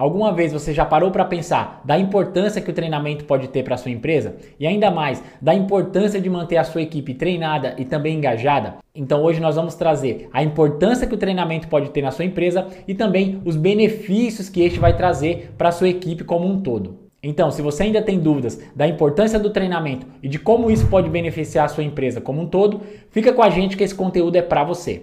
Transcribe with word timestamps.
Alguma 0.00 0.32
vez 0.32 0.50
você 0.50 0.72
já 0.72 0.82
parou 0.82 1.10
para 1.10 1.26
pensar 1.26 1.82
da 1.84 1.98
importância 1.98 2.62
que 2.62 2.70
o 2.70 2.72
treinamento 2.72 3.26
pode 3.26 3.48
ter 3.48 3.62
para 3.62 3.76
sua 3.76 3.90
empresa 3.90 4.36
e 4.58 4.66
ainda 4.66 4.90
mais 4.90 5.22
da 5.42 5.52
importância 5.52 6.18
de 6.18 6.30
manter 6.30 6.56
a 6.56 6.64
sua 6.64 6.80
equipe 6.80 7.12
treinada 7.12 7.74
e 7.76 7.84
também 7.84 8.16
engajada? 8.16 8.76
Então 8.94 9.22
hoje 9.22 9.40
nós 9.40 9.56
vamos 9.56 9.74
trazer 9.74 10.26
a 10.32 10.42
importância 10.42 11.06
que 11.06 11.14
o 11.14 11.18
treinamento 11.18 11.68
pode 11.68 11.90
ter 11.90 12.00
na 12.00 12.10
sua 12.10 12.24
empresa 12.24 12.66
e 12.88 12.94
também 12.94 13.42
os 13.44 13.56
benefícios 13.56 14.48
que 14.48 14.62
este 14.62 14.80
vai 14.80 14.96
trazer 14.96 15.50
para 15.58 15.68
a 15.68 15.72
sua 15.72 15.90
equipe 15.90 16.24
como 16.24 16.48
um 16.48 16.62
todo. 16.62 17.10
Então, 17.22 17.50
se 17.50 17.60
você 17.60 17.82
ainda 17.82 18.00
tem 18.00 18.18
dúvidas 18.18 18.58
da 18.74 18.88
importância 18.88 19.38
do 19.38 19.50
treinamento 19.50 20.06
e 20.22 20.28
de 20.28 20.38
como 20.38 20.70
isso 20.70 20.86
pode 20.86 21.10
beneficiar 21.10 21.66
a 21.66 21.68
sua 21.68 21.84
empresa 21.84 22.22
como 22.22 22.40
um 22.40 22.46
todo, 22.46 22.80
fica 23.10 23.34
com 23.34 23.42
a 23.42 23.50
gente 23.50 23.76
que 23.76 23.84
esse 23.84 23.94
conteúdo 23.94 24.36
é 24.36 24.40
para 24.40 24.64
você. 24.64 25.02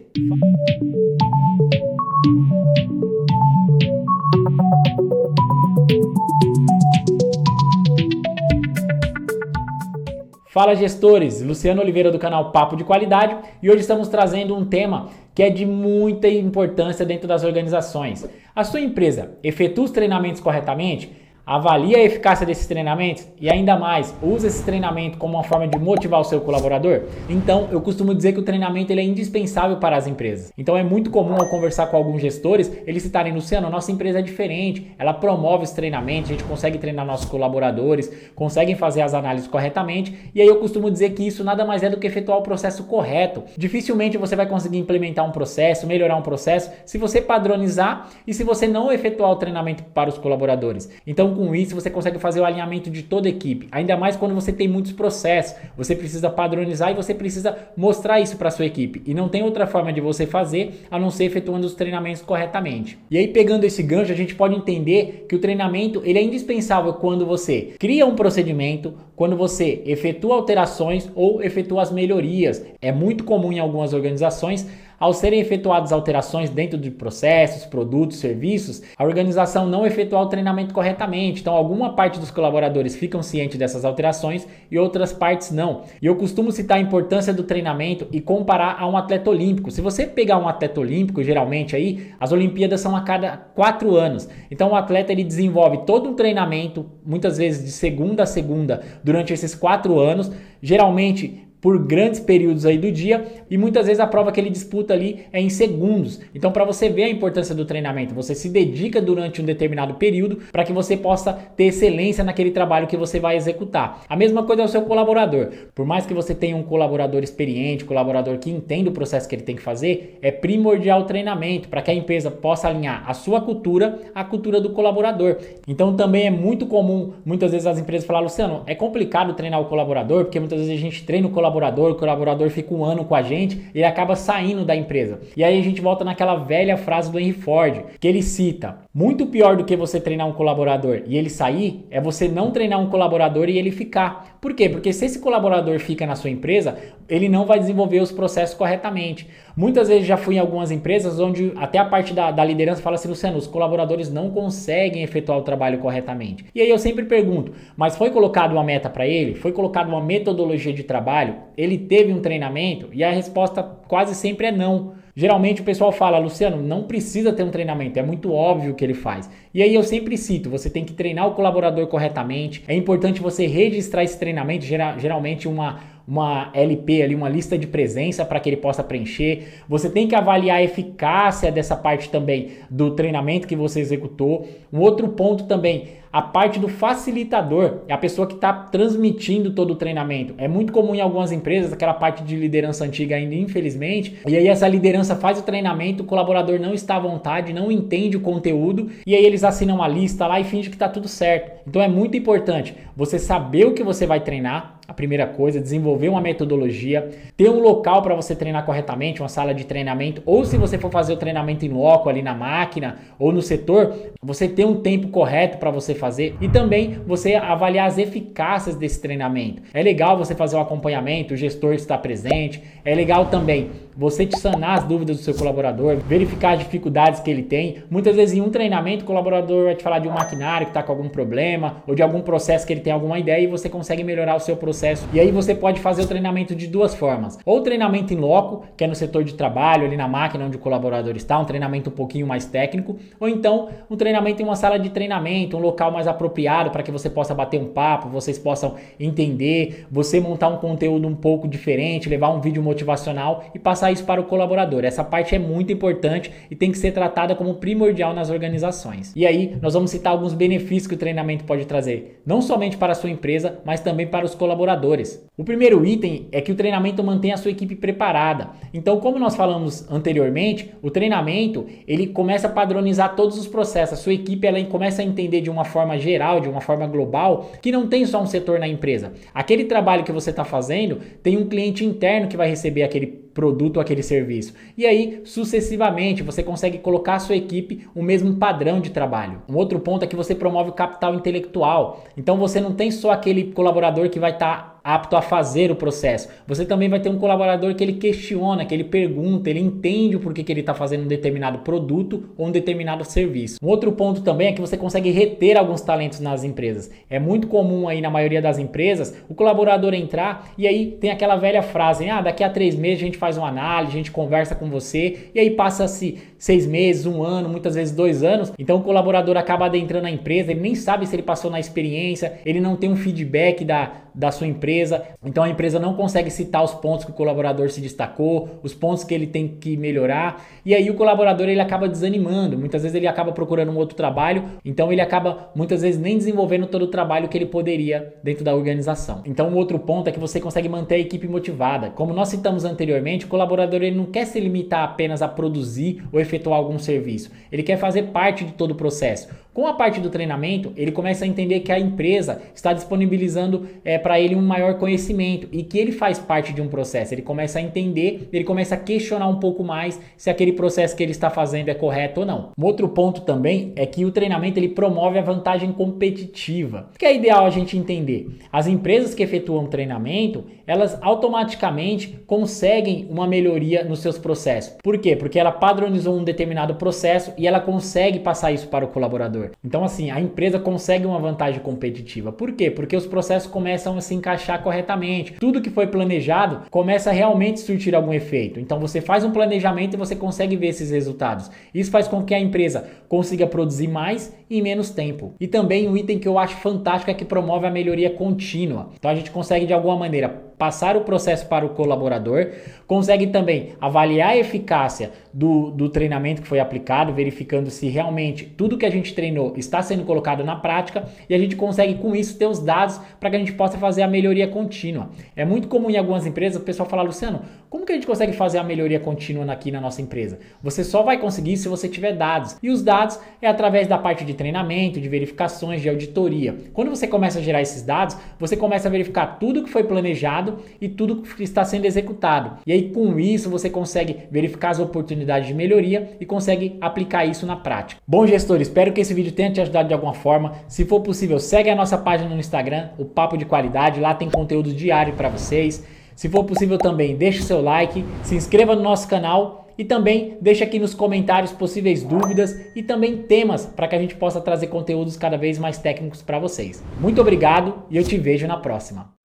Fala 10.57 10.73
gestores, 10.73 11.39
Luciano 11.43 11.83
Oliveira 11.83 12.09
do 12.09 12.17
canal 12.17 12.51
Papo 12.51 12.75
de 12.75 12.83
Qualidade 12.83 13.37
e 13.61 13.69
hoje 13.69 13.81
estamos 13.81 14.07
trazendo 14.07 14.55
um 14.55 14.65
tema 14.65 15.07
que 15.35 15.43
é 15.43 15.51
de 15.51 15.67
muita 15.67 16.27
importância 16.27 17.05
dentro 17.05 17.27
das 17.27 17.43
organizações. 17.43 18.27
A 18.55 18.63
sua 18.63 18.81
empresa 18.81 19.37
efetua 19.43 19.85
os 19.85 19.91
treinamentos 19.91 20.41
corretamente? 20.41 21.11
Avalia 21.47 21.97
a 21.97 22.03
eficácia 22.03 22.45
desses 22.45 22.67
treinamentos 22.67 23.25
e 23.39 23.49
ainda 23.49 23.77
mais, 23.77 24.13
usa 24.21 24.47
esse 24.47 24.65
treinamento 24.65 25.17
como 25.17 25.35
uma 25.35 25.43
forma 25.43 25.65
de 25.65 25.79
motivar 25.79 26.19
o 26.19 26.25
seu 26.25 26.41
colaborador? 26.41 27.03
Então, 27.29 27.69
eu 27.71 27.79
costumo 27.79 28.13
dizer 28.13 28.33
que 28.33 28.39
o 28.39 28.43
treinamento 28.43 28.91
ele 28.91 28.99
é 28.99 29.03
indispensável 29.05 29.77
para 29.77 29.95
as 29.95 30.07
empresas. 30.07 30.51
Então, 30.57 30.75
é 30.75 30.83
muito 30.83 31.09
comum 31.09 31.35
ao 31.35 31.49
conversar 31.49 31.87
com 31.87 31.95
alguns 31.95 32.21
gestores, 32.21 32.69
eles 32.85 33.01
citarem, 33.01 33.31
Luciano, 33.31 33.69
nossa 33.69 33.93
empresa 33.93 34.19
é 34.19 34.21
diferente, 34.21 34.91
ela 34.99 35.13
promove 35.13 35.63
os 35.63 35.71
treinamentos, 35.71 36.29
a 36.29 36.33
gente 36.33 36.43
consegue 36.43 36.77
treinar 36.77 37.05
nossos 37.05 37.29
colaboradores, 37.29 38.11
conseguem 38.35 38.75
fazer 38.75 39.01
as 39.01 39.13
análises 39.13 39.47
corretamente, 39.47 40.29
e 40.35 40.41
aí 40.41 40.47
eu 40.47 40.57
costumo 40.57 40.91
dizer 40.91 41.11
que 41.11 41.25
isso 41.25 41.45
nada 41.45 41.63
mais 41.63 41.81
é 41.81 41.89
do 41.89 41.97
que 41.97 42.07
efetuar 42.07 42.39
o 42.39 42.41
processo 42.41 42.83
correto. 42.83 43.45
Dificilmente 43.57 44.17
você 44.17 44.35
vai 44.35 44.47
conseguir 44.47 44.79
implementar 44.79 45.25
um 45.25 45.31
processo, 45.31 45.87
melhorar 45.87 46.17
um 46.17 46.21
processo, 46.21 46.69
se 46.85 46.97
você 46.97 47.21
padronizar 47.21 48.09
e 48.27 48.33
se 48.33 48.43
você 48.43 48.67
não 48.67 48.91
efetuar 48.91 49.31
o 49.31 49.37
treinamento 49.37 49.83
para 49.93 50.09
os 50.09 50.17
colaboradores. 50.17 50.89
Então, 51.05 51.36
com 51.37 51.55
isso 51.55 51.75
você 51.75 51.89
consegue 51.89 52.19
fazer 52.19 52.41
o 52.41 52.45
alinhamento 52.45 52.89
de 52.89 53.03
toda 53.03 53.27
a 53.27 53.29
equipe. 53.29 53.67
Ainda 53.71 53.95
mais 53.95 54.15
quando 54.15 54.33
você 54.33 54.51
tem 54.51 54.67
muitos 54.67 54.91
processos. 54.91 55.55
Você 55.77 55.95
precisa 55.95 56.29
padronizar 56.29 56.91
e 56.91 56.95
você 56.95 57.13
precisa 57.13 57.55
mostrar 57.77 58.19
isso 58.19 58.37
para 58.37 58.49
sua 58.49 58.65
equipe. 58.65 59.01
E 59.05 59.13
não 59.13 59.29
tem 59.29 59.43
outra 59.43 59.67
forma 59.67 59.93
de 59.93 60.01
você 60.01 60.25
fazer 60.25 60.85
a 60.89 60.97
não 60.97 61.09
ser 61.09 61.25
efetuando 61.25 61.67
os 61.67 61.75
treinamentos 61.75 62.21
corretamente. 62.21 62.97
E 63.09 63.17
aí 63.17 63.27
pegando 63.27 63.63
esse 63.63 63.83
gancho, 63.83 64.11
a 64.11 64.15
gente 64.15 64.35
pode 64.35 64.55
entender 64.55 65.25
que 65.29 65.35
o 65.35 65.39
treinamento 65.39 66.01
ele 66.03 66.19
é 66.19 66.23
indispensável 66.23 66.93
quando 66.93 67.25
você 67.25 67.73
cria 67.79 68.05
um 68.05 68.15
procedimento, 68.15 68.95
quando 69.15 69.35
você 69.35 69.83
efetua 69.85 70.35
alterações 70.35 71.09
ou 71.15 71.43
efetua 71.43 71.81
as 71.83 71.91
melhorias. 71.91 72.65
É 72.81 72.91
muito 72.91 73.23
comum 73.23 73.51
em 73.51 73.59
algumas 73.59 73.93
organizações 73.93 74.67
ao 74.99 75.13
serem 75.13 75.39
efetuadas 75.39 75.91
alterações 75.91 76.49
dentro 76.49 76.77
de 76.77 76.89
processos, 76.91 77.65
produtos, 77.65 78.17
serviços, 78.17 78.81
a 78.97 79.03
organização 79.03 79.67
não 79.67 79.85
efetuar 79.85 80.23
o 80.23 80.29
treinamento 80.29 80.73
corretamente. 80.73 81.41
Então, 81.41 81.55
alguma 81.55 81.93
parte 81.93 82.19
dos 82.19 82.31
colaboradores 82.31 82.95
ficam 82.95 83.21
cientes 83.21 83.57
dessas 83.57 83.85
alterações 83.85 84.47
e 84.69 84.77
outras 84.77 85.13
partes 85.13 85.51
não. 85.51 85.83
E 86.01 86.05
eu 86.05 86.15
costumo 86.15 86.51
citar 86.51 86.77
a 86.77 86.81
importância 86.81 87.33
do 87.33 87.43
treinamento 87.43 88.07
e 88.11 88.19
comparar 88.19 88.77
a 88.79 88.87
um 88.87 88.97
atleta 88.97 89.29
olímpico. 89.29 89.71
Se 89.71 89.81
você 89.81 90.05
pegar 90.05 90.37
um 90.37 90.47
atleta 90.47 90.79
olímpico, 90.79 91.23
geralmente 91.23 91.75
aí, 91.75 92.11
as 92.19 92.31
Olimpíadas 92.31 92.81
são 92.81 92.95
a 92.95 93.01
cada 93.01 93.37
quatro 93.37 93.95
anos. 93.95 94.27
Então, 94.49 94.71
o 94.71 94.75
atleta 94.75 95.11
ele 95.11 95.23
desenvolve 95.23 95.79
todo 95.85 96.09
um 96.09 96.13
treinamento, 96.13 96.85
muitas 97.05 97.37
vezes 97.37 97.63
de 97.63 97.71
segunda 97.71 98.23
a 98.23 98.25
segunda, 98.25 98.81
durante 99.03 99.33
esses 99.33 99.53
quatro 99.53 99.99
anos. 99.99 100.31
Geralmente 100.61 101.46
por 101.67 101.79
grandes 101.79 102.21
períodos 102.21 102.65
aí 102.65 102.77
do 102.77 102.89
dia 102.89 103.25
e 103.51 103.57
muitas 103.57 103.87
vezes 103.87 103.99
a 103.99 104.07
prova 104.07 104.31
que 104.31 104.39
ele 104.39 104.49
disputa 104.49 104.93
ali 104.93 105.25
é 105.33 105.41
em 105.41 105.49
segundos. 105.49 106.21
Então, 106.33 106.49
para 106.49 106.63
você 106.63 106.87
ver 106.87 107.03
a 107.03 107.09
importância 107.09 107.53
do 107.53 107.65
treinamento, 107.65 108.15
você 108.15 108.33
se 108.33 108.47
dedica 108.47 109.01
durante 109.01 109.41
um 109.41 109.45
determinado 109.45 109.95
período 109.95 110.37
para 110.49 110.63
que 110.63 110.71
você 110.71 110.95
possa 110.95 111.33
ter 111.33 111.65
excelência 111.65 112.23
naquele 112.23 112.51
trabalho 112.51 112.87
que 112.87 112.95
você 112.95 113.19
vai 113.19 113.35
executar. 113.35 114.01
A 114.07 114.15
mesma 114.15 114.43
coisa 114.43 114.61
é 114.61 114.65
o 114.65 114.67
seu 114.69 114.83
colaborador. 114.83 115.49
Por 115.75 115.85
mais 115.85 116.05
que 116.05 116.13
você 116.13 116.33
tenha 116.33 116.55
um 116.55 116.63
colaborador 116.63 117.21
experiente, 117.21 117.83
colaborador 117.83 118.37
que 118.37 118.49
entenda 118.49 118.89
o 118.89 118.93
processo 118.93 119.27
que 119.27 119.35
ele 119.35 119.43
tem 119.43 119.57
que 119.57 119.61
fazer, 119.61 120.19
é 120.21 120.31
primordial 120.31 121.01
o 121.01 121.03
treinamento 121.03 121.67
para 121.67 121.81
que 121.81 121.91
a 121.91 121.93
empresa 121.93 122.31
possa 122.31 122.69
alinhar 122.69 123.03
a 123.05 123.13
sua 123.13 123.41
cultura 123.41 123.99
à 124.15 124.23
cultura 124.23 124.61
do 124.61 124.69
colaborador. 124.69 125.35
Então, 125.67 125.93
também 125.97 126.27
é 126.27 126.31
muito 126.31 126.65
comum, 126.65 127.11
muitas 127.25 127.51
vezes 127.51 127.67
as 127.67 127.77
empresas 127.77 128.07
falam, 128.07 128.23
Luciano, 128.23 128.63
é 128.65 128.73
complicado 128.73 129.33
treinar 129.33 129.59
o 129.59 129.65
colaborador, 129.65 130.23
porque 130.23 130.39
muitas 130.39 130.59
vezes 130.59 130.73
a 130.73 130.79
gente 130.79 131.03
treina 131.03 131.27
o 131.27 131.31
colaborador 131.31 131.56
colaborador, 131.57 131.91
o 131.91 131.95
colaborador 131.95 132.49
fica 132.51 132.73
um 132.73 132.85
ano 132.85 133.03
com 133.03 133.15
a 133.15 133.21
gente, 133.23 133.69
ele 133.73 133.83
acaba 133.83 134.15
saindo 134.15 134.63
da 134.63 134.75
empresa. 134.75 135.19
E 135.35 135.43
aí 135.43 135.59
a 135.59 135.63
gente 135.63 135.81
volta 135.81 136.05
naquela 136.05 136.35
velha 136.35 136.77
frase 136.77 137.11
do 137.11 137.19
Henry 137.19 137.33
Ford, 137.33 137.83
que 137.99 138.07
ele 138.07 138.21
cita: 138.21 138.77
muito 138.93 139.25
pior 139.25 139.57
do 139.57 139.65
que 139.65 139.75
você 139.75 139.99
treinar 139.99 140.27
um 140.27 140.33
colaborador 140.33 141.01
e 141.07 141.17
ele 141.17 141.29
sair, 141.29 141.85
é 141.89 141.99
você 141.99 142.27
não 142.27 142.51
treinar 142.51 142.79
um 142.79 142.89
colaborador 142.89 143.49
e 143.49 143.57
ele 143.57 143.71
ficar. 143.71 144.37
Por 144.39 144.53
quê? 144.53 144.69
Porque 144.69 144.93
se 144.93 145.05
esse 145.05 145.19
colaborador 145.19 145.79
fica 145.79 146.05
na 146.05 146.15
sua 146.15 146.29
empresa, 146.29 146.77
ele 147.09 147.27
não 147.27 147.45
vai 147.45 147.59
desenvolver 147.59 147.99
os 147.99 148.11
processos 148.11 148.55
corretamente. 148.55 149.27
Muitas 149.57 149.87
vezes 149.87 150.05
já 150.05 150.15
fui 150.15 150.35
em 150.35 150.39
algumas 150.39 150.69
empresas 150.69 151.19
onde 151.19 151.51
até 151.55 151.79
a 151.79 151.85
parte 151.85 152.13
da, 152.13 152.29
da 152.29 152.45
liderança 152.45 152.79
fala 152.79 152.93
assim, 152.93 153.07
Luciano, 153.07 153.39
os 153.39 153.47
colaboradores 153.47 154.13
não 154.13 154.29
conseguem 154.29 155.01
efetuar 155.01 155.39
o 155.39 155.41
trabalho 155.41 155.79
corretamente. 155.79 156.45
E 156.53 156.61
aí 156.61 156.69
eu 156.69 156.77
sempre 156.77 157.05
pergunto, 157.05 157.53
mas 157.75 157.97
foi 157.97 158.11
colocado 158.11 158.51
uma 158.51 158.63
meta 158.63 158.87
para 158.87 159.07
ele? 159.07 159.33
Foi 159.33 159.51
colocado 159.51 159.87
uma 159.87 159.99
metodologia 159.99 160.71
de 160.71 160.83
trabalho? 160.83 161.37
Ele 161.57 161.75
teve 161.75 162.13
um 162.13 162.21
treinamento? 162.21 162.89
E 162.93 163.03
a 163.03 163.09
resposta 163.09 163.63
quase 163.63 164.13
sempre 164.13 164.45
é 164.45 164.51
não. 164.51 164.93
Geralmente 165.15 165.61
o 165.61 165.63
pessoal 165.63 165.91
fala, 165.91 166.19
Luciano, 166.19 166.61
não 166.61 166.83
precisa 166.83 167.33
ter 167.33 167.41
um 167.41 167.49
treinamento, 167.49 167.97
é 167.97 168.03
muito 168.03 168.31
óbvio 168.31 168.73
o 168.73 168.75
que 168.75 168.85
ele 168.85 168.93
faz. 168.93 169.27
E 169.51 169.63
aí 169.63 169.73
eu 169.73 169.81
sempre 169.81 170.15
cito, 170.15 170.47
você 170.47 170.69
tem 170.69 170.85
que 170.85 170.93
treinar 170.93 171.27
o 171.27 171.33
colaborador 171.33 171.87
corretamente, 171.87 172.63
é 172.67 172.75
importante 172.75 173.19
você 173.19 173.47
registrar 173.47 174.03
esse 174.03 174.19
treinamento, 174.19 174.63
geralmente 174.63 175.47
uma 175.47 175.96
uma 176.07 176.49
LP 176.53 177.01
ali, 177.01 177.13
uma 177.13 177.27
lista 177.27 177.57
de 177.57 177.67
presença 177.67 178.23
para 178.23 178.39
que 178.39 178.47
ele 178.47 178.57
possa 178.57 178.81
preencher. 178.81 179.61
Você 179.67 179.89
tem 179.89 180.07
que 180.07 180.15
avaliar 180.15 180.57
a 180.57 180.63
eficácia 180.63 181.51
dessa 181.51 181.75
parte 181.75 182.09
também 182.09 182.51
do 182.69 182.91
treinamento 182.91 183.45
que 183.45 183.55
você 183.55 183.81
executou. 183.81 184.47
Um 184.71 184.79
outro 184.79 185.09
ponto 185.09 185.43
também, 185.43 185.89
a 186.11 186.21
parte 186.21 186.59
do 186.59 186.69
facilitador, 186.69 187.79
é 187.89 187.93
a 187.93 187.97
pessoa 187.97 188.25
que 188.25 188.35
está 188.35 188.53
transmitindo 188.53 189.51
todo 189.51 189.71
o 189.71 189.75
treinamento. 189.75 190.33
É 190.37 190.47
muito 190.47 190.71
comum 190.71 190.95
em 190.95 191.01
algumas 191.01 191.33
empresas, 191.33 191.73
aquela 191.73 191.93
parte 191.93 192.23
de 192.23 192.37
liderança 192.37 192.85
antiga 192.85 193.17
ainda, 193.17 193.35
infelizmente. 193.35 194.17
E 194.25 194.37
aí 194.37 194.47
essa 194.47 194.67
liderança 194.67 195.13
faz 195.15 195.37
o 195.39 195.43
treinamento, 195.43 196.03
o 196.03 196.05
colaborador 196.05 196.57
não 196.57 196.73
está 196.73 196.95
à 196.95 196.99
vontade, 196.99 197.51
não 197.51 197.69
entende 197.69 198.15
o 198.15 198.21
conteúdo, 198.21 198.89
e 199.05 199.13
aí 199.13 199.25
eles 199.25 199.43
assinam 199.43 199.83
a 199.83 199.87
lista 199.89 200.25
lá 200.25 200.39
e 200.39 200.45
fingem 200.45 200.69
que 200.69 200.75
está 200.77 200.87
tudo 200.87 201.09
certo. 201.09 201.51
Então 201.67 201.81
é 201.81 201.87
muito 201.89 202.15
importante 202.15 202.73
você 202.95 203.19
saber 203.19 203.65
o 203.67 203.73
que 203.73 203.83
você 203.83 204.05
vai 204.05 204.21
treinar, 204.21 204.76
a 204.87 204.93
primeira 204.93 205.27
coisa, 205.27 205.59
desenvolver 205.59 206.07
uma 206.07 206.21
metodologia, 206.21 207.09
ter 207.35 207.49
um 207.49 207.59
local 207.59 208.01
para 208.01 208.15
você 208.15 208.35
treinar 208.35 208.65
corretamente, 208.65 209.21
uma 209.21 209.27
sala 209.27 209.53
de 209.53 209.65
treinamento, 209.65 210.21
ou 210.25 210.45
se 210.45 210.57
você 210.57 210.77
for 210.77 210.89
fazer 210.89 211.13
o 211.13 211.17
treinamento 211.17 211.65
em 211.65 211.69
loco 211.69 212.07
ali 212.07 212.21
na 212.21 212.33
máquina 212.33 212.97
ou 213.19 213.31
no 213.31 213.41
setor, 213.41 213.93
você 214.21 214.47
ter 214.47 214.65
um 214.65 214.81
tempo 214.81 215.09
correto 215.09 215.57
para 215.57 215.69
você 215.69 215.93
fazer 215.93 216.35
e 216.39 216.47
também 216.47 216.99
você 217.05 217.35
avaliar 217.35 217.87
as 217.87 217.97
eficácias 217.97 218.75
desse 218.75 219.01
treinamento. 219.01 219.61
É 219.73 219.83
legal 219.83 220.17
você 220.17 220.33
fazer 220.33 220.55
o 220.55 220.61
acompanhamento, 220.61 221.33
o 221.33 221.37
gestor 221.37 221.73
está 221.73 221.97
presente, 221.97 222.63
é 222.85 222.95
legal 222.95 223.25
também 223.25 223.69
você 223.97 224.25
te 224.27 224.37
sanar 224.37 224.77
as 224.77 224.83
dúvidas 224.83 225.17
do 225.17 225.23
seu 225.23 225.33
colaborador, 225.33 225.97
verificar 225.97 226.53
as 226.53 226.59
dificuldades 226.59 227.19
que 227.19 227.31
ele 227.31 227.41
tem. 227.41 227.83
Muitas 227.89 228.15
vezes 228.15 228.37
em 228.37 228.41
um 228.41 228.49
treinamento 228.49 229.03
o 229.03 229.07
colaborador 229.07 229.65
vai 229.65 229.75
te 229.75 229.83
falar 229.83 229.97
de 229.97 230.07
um 230.07 230.11
maquinário 230.11 230.67
que 230.67 230.69
está 230.69 230.83
com 230.83 230.91
algum 230.91 231.09
problema 231.09 231.77
ou 231.87 231.95
de 231.95 232.03
algum 232.03 232.21
processo 232.21 232.67
que 232.67 232.73
ele 232.73 232.81
tem 232.81 232.93
alguma 232.93 233.17
ideia 233.17 233.43
e 233.43 233.47
você 233.47 233.67
consegue 233.67 234.03
melhorar 234.03 234.35
o 234.35 234.39
seu 234.39 234.55
processo. 234.55 235.07
E 235.11 235.19
aí 235.19 235.31
você 235.31 235.55
pode 235.55 235.79
fazer 235.81 236.03
o 236.03 236.07
treinamento 236.07 236.53
de 236.53 236.67
duas 236.67 236.93
formas. 236.93 237.39
Ou 237.43 237.61
treinamento 237.61 238.13
em 238.13 238.17
loco, 238.17 238.65
que 238.77 238.83
é 238.83 238.87
no 238.87 238.93
setor 238.93 239.23
de 239.23 239.33
trabalho, 239.33 239.85
ali 239.85 239.97
na 239.97 240.07
máquina 240.07 240.45
onde 240.45 240.57
o 240.57 240.59
colaborador 240.59 241.15
está, 241.15 241.39
um 241.39 241.45
treinamento 241.45 241.89
um 241.89 241.93
pouquinho 241.93 242.27
mais 242.27 242.45
técnico. 242.45 242.97
Ou 243.19 243.27
então 243.27 243.69
um 243.89 243.95
treinamento 243.95 244.41
em 244.43 244.45
uma 244.45 244.55
sala 244.55 244.77
de 244.77 244.91
treinamento, 244.91 245.57
um 245.57 245.59
local 245.59 245.91
mais 245.91 246.07
apropriado 246.07 246.69
para 246.69 246.83
que 246.83 246.91
você 246.91 247.09
possa 247.09 247.33
bater 247.33 247.59
um 247.59 247.67
papo, 247.67 248.09
vocês 248.09 248.37
possam 248.37 248.75
entender, 248.99 249.87
você 249.91 250.19
montar 250.19 250.49
um 250.49 250.57
conteúdo 250.57 251.07
um 251.07 251.15
pouco 251.15 251.47
diferente, 251.47 252.07
levar 252.07 252.29
um 252.29 252.39
vídeo 252.39 252.61
motivacional 252.61 253.43
e 253.55 253.59
passar 253.59 253.86
isso 253.91 254.03
para 254.03 254.21
o 254.21 254.25
colaborador. 254.25 254.85
Essa 254.85 255.03
parte 255.03 255.35
é 255.35 255.39
muito 255.39 255.71
importante 255.71 256.31
e 256.49 256.55
tem 256.55 256.71
que 256.71 256.77
ser 256.77 256.91
tratada 256.91 257.35
como 257.35 257.55
primordial 257.55 258.13
nas 258.13 258.29
organizações. 258.29 259.13
E 259.15 259.25
aí 259.25 259.57
nós 259.61 259.73
vamos 259.73 259.91
citar 259.91 260.13
alguns 260.13 260.33
benefícios 260.33 260.87
que 260.87 260.95
o 260.95 260.97
treinamento 260.97 261.43
pode 261.43 261.65
trazer, 261.65 262.21
não 262.25 262.41
somente 262.41 262.77
para 262.77 262.93
a 262.93 262.95
sua 262.95 263.09
empresa, 263.09 263.59
mas 263.65 263.79
também 263.79 264.07
para 264.07 264.25
os 264.25 264.35
colaboradores. 264.35 265.25
O 265.37 265.43
primeiro 265.43 265.85
item 265.85 266.27
é 266.31 266.41
que 266.41 266.51
o 266.51 266.55
treinamento 266.55 267.03
mantém 267.03 267.31
a 267.31 267.37
sua 267.37 267.51
equipe 267.51 267.75
preparada. 267.75 268.49
Então, 268.73 268.99
como 268.99 269.19
nós 269.19 269.35
falamos 269.35 269.89
anteriormente, 269.89 270.71
o 270.81 270.89
treinamento 270.89 271.65
ele 271.87 272.07
começa 272.07 272.47
a 272.47 272.51
padronizar 272.51 273.15
todos 273.15 273.37
os 273.37 273.47
processos. 273.47 273.99
A 273.99 274.01
sua 274.01 274.13
equipe 274.13 274.47
ela 274.47 274.63
começa 274.65 275.01
a 275.01 275.05
entender 275.05 275.41
de 275.41 275.49
uma 275.49 275.63
forma 275.63 275.97
geral, 275.97 276.39
de 276.39 276.49
uma 276.49 276.61
forma 276.61 276.87
global, 276.87 277.51
que 277.61 277.71
não 277.71 277.87
tem 277.87 278.05
só 278.05 278.21
um 278.21 278.25
setor 278.25 278.59
na 278.59 278.67
empresa. 278.67 279.13
Aquele 279.33 279.65
trabalho 279.65 280.03
que 280.03 280.11
você 280.11 280.31
está 280.31 280.43
fazendo 280.43 280.99
tem 281.21 281.37
um 281.37 281.47
cliente 281.47 281.85
interno 281.85 282.27
que 282.27 282.37
vai 282.37 282.49
receber 282.49 282.83
aquele 282.83 283.26
produto 283.37 283.77
ou 283.77 283.81
aquele 283.81 284.01
serviço. 284.01 284.55
E 284.75 284.83
aí, 284.83 285.21
sucessivamente, 285.23 286.23
você 286.23 286.41
consegue 286.41 286.79
colocar 286.79 287.13
a 287.13 287.19
sua 287.19 287.35
equipe 287.35 287.87
o 287.93 288.01
mesmo 288.01 288.33
padrão 288.37 288.81
de 288.81 288.89
trabalho. 288.89 289.43
Um 289.47 289.55
outro 289.55 289.79
ponto 289.79 290.03
é 290.03 290.07
que 290.07 290.15
você 290.15 290.33
promove 290.33 290.71
o 290.71 290.73
capital 290.73 291.13
intelectual. 291.13 292.03
Então 292.17 292.35
você 292.35 292.59
não 292.59 292.73
tem 292.73 292.89
só 292.89 293.11
aquele 293.11 293.51
colaborador 293.51 294.09
que 294.09 294.19
vai 294.19 294.31
estar 294.31 294.57
tá 294.57 294.76
apto 294.87 295.17
a 295.17 295.21
fazer 295.21 295.69
o 295.69 295.75
processo. 295.75 296.29
Você 296.47 296.65
também 296.65 296.87
vai 296.87 297.01
ter 297.01 297.09
um 297.09 297.19
colaborador 297.19 297.75
que 297.75 297.83
ele 297.83 297.91
questiona, 297.91 298.63
que 298.63 298.73
ele 298.73 298.85
pergunta, 298.85 299.49
ele 299.49 299.59
entende 299.59 300.15
o 300.15 300.19
porquê 300.21 300.45
que 300.45 300.51
ele 300.53 300.61
está 300.61 300.73
fazendo 300.73 301.03
um 301.03 301.07
determinado 301.07 301.57
produto 301.59 302.29
ou 302.37 302.47
um 302.47 302.51
determinado 302.51 303.03
serviço. 303.03 303.57
Um 303.61 303.67
outro 303.67 303.91
ponto 303.91 304.21
também 304.21 304.47
é 304.47 304.53
que 304.53 304.61
você 304.61 304.77
consegue 304.77 305.11
reter 305.11 305.57
alguns 305.57 305.81
talentos 305.81 306.21
nas 306.21 306.45
empresas. 306.45 306.89
É 307.09 307.19
muito 307.19 307.47
comum 307.47 307.89
aí 307.89 307.99
na 307.99 308.09
maioria 308.09 308.41
das 308.41 308.57
empresas 308.57 309.13
o 309.27 309.35
colaborador 309.35 309.93
entrar 309.93 310.53
e 310.57 310.65
aí 310.65 310.97
tem 311.01 311.11
aquela 311.11 311.35
velha 311.35 311.61
frase: 311.61 312.09
ah, 312.09 312.21
daqui 312.21 312.41
a 312.41 312.49
três 312.49 312.73
meses 312.73 313.01
a 313.01 313.05
gente 313.07 313.17
faz 313.17 313.37
uma 313.37 313.49
análise, 313.49 313.91
a 313.91 313.97
gente 313.97 314.11
conversa 314.11 314.55
com 314.55 314.69
você 314.69 315.31
e 315.35 315.39
aí 315.41 315.49
passa-se 315.49 316.17
seis 316.37 316.65
meses, 316.65 317.05
um 317.05 317.23
ano, 317.23 317.49
muitas 317.49 317.75
vezes 317.75 317.93
dois 317.93 318.23
anos. 318.23 318.51
Então 318.57 318.77
o 318.77 318.83
colaborador 318.83 319.37
acaba 319.37 319.65
adentrando 319.65 320.07
a 320.07 320.11
empresa, 320.11 320.51
ele 320.51 320.61
nem 320.61 320.75
sabe 320.75 321.05
se 321.05 321.15
ele 321.15 321.23
passou 321.23 321.49
na 321.49 321.59
experiência, 321.59 322.39
ele 322.45 322.59
não 322.59 322.75
tem 322.75 322.89
um 322.89 322.95
feedback 322.95 323.63
da, 323.65 323.91
da 324.13 324.31
sua 324.31 324.47
empresa. 324.47 325.03
Então 325.23 325.43
a 325.43 325.49
empresa 325.49 325.79
não 325.79 325.93
consegue 325.93 326.29
citar 326.29 326.63
os 326.63 326.73
pontos 326.73 327.05
que 327.05 327.11
o 327.11 327.13
colaborador 327.13 327.69
se 327.69 327.79
destacou, 327.79 328.59
os 328.63 328.73
pontos 328.73 329.03
que 329.03 329.13
ele 329.13 329.27
tem 329.27 329.47
que 329.47 329.77
melhorar. 329.77 330.43
E 330.65 330.73
aí 330.73 330.89
o 330.89 330.95
colaborador 330.95 331.47
ele 331.47 331.61
acaba 331.61 331.87
desanimando. 331.87 332.57
Muitas 332.57 332.81
vezes 332.81 332.95
ele 332.95 333.07
acaba 333.07 333.31
procurando 333.31 333.71
um 333.71 333.77
outro 333.77 333.95
trabalho, 333.95 334.43
então 334.65 334.91
ele 334.91 335.01
acaba 335.01 335.51
muitas 335.55 335.81
vezes 335.81 335.99
nem 335.99 336.17
desenvolvendo 336.17 336.67
todo 336.67 336.83
o 336.83 336.87
trabalho 336.87 337.27
que 337.27 337.37
ele 337.37 337.45
poderia 337.45 338.13
dentro 338.23 338.43
da 338.43 338.55
organização. 338.55 339.21
Então 339.25 339.49
um 339.49 339.55
outro 339.55 339.77
ponto 339.79 340.07
é 340.07 340.11
que 340.11 340.19
você 340.19 340.39
consegue 340.39 340.69
manter 340.69 340.95
a 340.95 340.99
equipe 340.99 341.27
motivada. 341.27 341.89
Como 341.89 342.13
nós 342.13 342.29
citamos 342.29 342.65
anteriormente, 342.65 343.25
o 343.25 343.29
colaborador 343.29 343.81
ele 343.81 343.95
não 343.95 344.05
quer 344.05 344.25
se 344.25 344.39
limitar 344.39 344.83
apenas 344.83 345.21
a 345.21 345.27
produzir 345.27 346.03
ou 346.11 346.19
efetuar 346.27 346.59
algum 346.59 346.77
serviço. 346.77 347.31
Ele 347.51 347.63
quer 347.63 347.77
fazer 347.77 348.03
parte 348.03 348.45
de 348.45 348.51
todo 348.53 348.71
o 348.71 348.75
processo. 348.75 349.29
Com 349.57 349.65
a 349.65 349.73
parte 349.73 349.99
do 349.99 350.11
treinamento, 350.11 350.71
ele 350.77 350.91
começa 350.91 351.25
a 351.25 351.27
entender 351.27 351.61
que 351.61 351.71
a 351.71 351.79
empresa 351.79 352.43
está 352.53 352.73
disponibilizando 352.73 353.67
é, 353.83 353.97
para 353.97 354.19
ele 354.19 354.35
um 354.35 354.41
maior 354.43 354.75
conhecimento 354.75 355.47
e 355.51 355.63
que 355.63 355.79
ele 355.79 355.91
faz 355.91 356.19
parte 356.19 356.53
de 356.53 356.61
um 356.61 356.67
processo. 356.67 357.15
Ele 357.15 357.23
começa 357.23 357.57
a 357.57 357.61
entender, 357.63 358.29
ele 358.31 358.43
começa 358.43 358.75
a 358.75 358.77
questionar 358.77 359.27
um 359.27 359.39
pouco 359.39 359.63
mais 359.63 359.99
se 360.15 360.29
aquele 360.29 360.51
processo 360.51 360.95
que 360.95 361.01
ele 361.01 361.11
está 361.11 361.31
fazendo 361.31 361.69
é 361.69 361.73
correto 361.73 362.19
ou 362.19 362.25
não. 362.27 362.51
Um 362.55 362.65
outro 362.65 362.87
ponto 362.89 363.21
também 363.21 363.73
é 363.75 363.87
que 363.87 364.05
o 364.05 364.11
treinamento 364.11 364.59
ele 364.59 364.69
promove 364.69 365.17
a 365.17 365.23
vantagem 365.23 365.71
competitiva. 365.71 366.91
Que 366.95 367.07
é 367.07 367.15
ideal 367.15 367.43
a 367.43 367.49
gente 367.49 367.75
entender? 367.75 368.37
As 368.51 368.67
empresas 368.67 369.15
que 369.15 369.23
efetuam 369.23 369.65
treinamento, 369.65 370.45
elas 370.67 370.99
automaticamente 371.01 372.19
conseguem 372.27 373.07
uma 373.09 373.25
melhoria 373.25 373.83
nos 373.83 374.01
seus 374.01 374.19
processos. 374.19 374.77
Por 374.83 374.99
quê? 374.99 375.15
Porque 375.15 375.39
ela 375.39 375.51
padronizou 375.51 376.15
um 376.15 376.23
determinado 376.23 376.75
processo 376.75 377.33
e 377.39 377.47
ela 377.47 377.59
consegue 377.59 378.19
passar 378.19 378.51
isso 378.51 378.67
para 378.67 378.85
o 378.85 378.89
colaborador. 378.89 379.46
Então, 379.63 379.83
assim, 379.83 380.11
a 380.11 380.19
empresa 380.19 380.59
consegue 380.59 381.05
uma 381.05 381.19
vantagem 381.19 381.61
competitiva. 381.61 382.31
Por 382.31 382.51
quê? 382.53 382.71
Porque 382.71 382.95
os 382.95 383.05
processos 383.05 383.49
começam 383.49 383.97
a 383.97 384.01
se 384.01 384.13
encaixar 384.13 384.61
corretamente. 384.61 385.33
Tudo 385.33 385.61
que 385.61 385.69
foi 385.69 385.87
planejado 385.87 386.69
começa 386.69 387.09
a 387.09 387.13
realmente 387.13 387.59
surtir 387.59 387.95
algum 387.95 388.13
efeito. 388.13 388.59
Então, 388.59 388.79
você 388.79 389.01
faz 389.01 389.23
um 389.23 389.31
planejamento 389.31 389.93
e 389.93 389.97
você 389.97 390.15
consegue 390.15 390.55
ver 390.55 390.67
esses 390.67 390.91
resultados. 390.91 391.49
Isso 391.73 391.91
faz 391.91 392.07
com 392.07 392.23
que 392.23 392.33
a 392.33 392.39
empresa 392.39 392.87
consiga 393.07 393.47
produzir 393.47 393.87
mais 393.87 394.35
em 394.49 394.61
menos 394.61 394.89
tempo. 394.89 395.33
E 395.39 395.47
também 395.47 395.87
um 395.87 395.97
item 395.97 396.19
que 396.19 396.27
eu 396.27 396.37
acho 396.39 396.55
fantástico 396.57 397.11
é 397.11 397.13
que 397.13 397.25
promove 397.25 397.65
a 397.65 397.71
melhoria 397.71 398.09
contínua. 398.09 398.89
Então, 398.97 399.11
a 399.11 399.15
gente 399.15 399.31
consegue 399.31 399.65
de 399.65 399.73
alguma 399.73 399.97
maneira 399.97 400.47
passar 400.57 400.97
o 400.97 401.01
processo 401.01 401.45
para 401.47 401.65
o 401.65 401.69
colaborador, 401.69 402.51
consegue 402.87 403.27
também 403.27 403.73
avaliar 403.79 404.29
a 404.29 404.37
eficácia 404.37 405.11
do, 405.31 405.69
do 405.69 405.87
treinamento 405.87 406.41
que 406.41 406.47
foi 406.47 406.59
aplicado, 406.59 407.13
verificando 407.13 407.69
se 407.69 407.87
realmente 407.87 408.45
tudo 408.45 408.77
que 408.77 408.85
a 408.85 408.89
gente 408.89 409.13
treinou 409.27 409.53
está 409.57 409.81
sendo 409.81 410.03
colocado 410.03 410.43
na 410.43 410.55
prática 410.55 411.05
e 411.29 411.35
a 411.35 411.37
gente 411.37 411.55
consegue 411.55 411.95
com 411.95 412.15
isso 412.15 412.37
ter 412.37 412.45
os 412.45 412.59
dados 412.59 412.99
para 413.19 413.29
que 413.29 413.35
a 413.35 413.39
gente 413.39 413.53
possa 413.53 413.77
fazer 413.77 414.01
a 414.01 414.07
melhoria 414.07 414.47
contínua. 414.47 415.09
É 415.35 415.45
muito 415.45 415.67
comum 415.67 415.89
em 415.89 415.97
algumas 415.97 416.25
empresas 416.25 416.61
o 416.61 416.65
pessoal 416.65 416.87
falar, 416.87 417.03
Luciano, 417.03 417.41
como 417.69 417.85
que 417.85 417.91
a 417.91 417.95
gente 417.95 418.07
consegue 418.07 418.31
fazer 418.31 418.57
a 418.57 418.63
melhoria 418.63 418.99
contínua 418.99 419.51
aqui 419.51 419.71
na 419.71 419.81
nossa 419.81 420.01
empresa? 420.01 420.39
Você 420.63 420.83
só 420.83 421.03
vai 421.03 421.19
conseguir 421.19 421.57
se 421.57 421.67
você 421.67 421.89
tiver 421.89 422.13
dados. 422.13 422.57
E 422.63 422.69
os 422.69 422.81
dados 422.81 423.19
é 423.41 423.47
através 423.47 423.87
da 423.87 423.97
parte 423.97 424.23
de 424.23 424.33
treinamento, 424.33 425.01
de 425.01 425.09
verificações, 425.09 425.81
de 425.81 425.89
auditoria. 425.89 426.55
Quando 426.73 426.89
você 426.89 427.07
começa 427.07 427.39
a 427.39 427.41
gerar 427.41 427.61
esses 427.61 427.81
dados, 427.81 428.15
você 428.39 428.55
começa 428.55 428.87
a 428.87 428.91
verificar 428.91 429.37
tudo 429.37 429.63
que 429.63 429.69
foi 429.69 429.83
planejado 429.83 430.59
e 430.79 430.87
tudo 430.87 431.21
que 431.21 431.43
está 431.43 431.65
sendo 431.65 431.85
executado. 431.85 432.59
E 432.65 432.71
aí 432.71 432.89
com 432.89 433.19
isso 433.19 433.49
você 433.49 433.69
consegue 433.69 434.19
verificar 434.31 434.69
as 434.69 434.79
oportunidades 434.79 435.47
de 435.47 435.53
melhoria 435.53 436.11
e 436.19 436.25
consegue 436.25 436.77
aplicar 436.79 437.25
isso 437.25 437.45
na 437.45 437.57
prática. 437.57 438.01
Bom, 438.07 438.25
gestor, 438.25 438.61
espero 438.61 438.93
que 438.93 439.01
esse 439.01 439.13
vídeo 439.17 439.31
tenha 439.31 439.51
te 439.51 439.59
ajudado 439.59 439.87
de 439.87 439.93
alguma 439.93 440.13
forma. 440.13 440.53
Se 440.67 440.85
for 440.85 441.01
possível, 441.01 441.39
segue 441.39 441.69
a 441.71 441.75
nossa 441.75 441.97
página 441.97 442.29
no 442.29 442.39
Instagram, 442.39 442.89
o 442.99 443.05
Papo 443.05 443.35
de 443.35 443.45
Qualidade. 443.45 443.99
Lá 443.99 444.13
tem 444.13 444.29
conteúdo 444.29 444.71
diário 444.71 445.13
para 445.13 445.29
vocês. 445.29 445.83
Se 446.15 446.29
for 446.29 446.43
possível 446.43 446.77
também, 446.77 447.15
deixe 447.15 447.41
seu 447.41 447.61
like, 447.61 448.05
se 448.23 448.35
inscreva 448.35 448.75
no 448.75 448.83
nosso 448.83 449.07
canal 449.07 449.67
e 449.77 449.83
também 449.83 450.37
deixe 450.39 450.63
aqui 450.63 450.79
nos 450.79 450.93
comentários 450.93 451.51
possíveis 451.51 452.03
dúvidas 452.03 452.59
e 452.75 452.81
também 452.81 453.17
temas 453.17 453.65
para 453.65 453.87
que 453.87 453.95
a 453.95 453.99
gente 453.99 454.15
possa 454.15 454.41
trazer 454.41 454.67
conteúdos 454.67 455.17
cada 455.17 455.37
vez 455.37 455.59
mais 455.59 455.77
técnicos 455.77 456.21
para 456.21 456.39
vocês. 456.39 456.83
Muito 456.99 457.21
obrigado 457.21 457.83
e 457.89 457.97
eu 457.97 458.03
te 458.03 458.17
vejo 458.17 458.47
na 458.47 458.57
próxima. 458.57 459.17